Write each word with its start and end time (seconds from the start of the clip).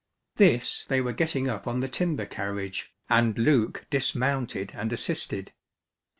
This 0.37 0.83
they 0.85 0.99
were 0.99 1.13
getting 1.13 1.47
up 1.47 1.67
on 1.67 1.79
the 1.79 1.87
timber 1.87 2.25
carriage, 2.25 2.91
and 3.07 3.37
Luke 3.37 3.85
dismounted 3.91 4.71
and 4.73 4.91
assisted. 4.91 5.53